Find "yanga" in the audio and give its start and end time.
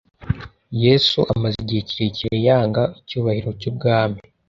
2.47-2.83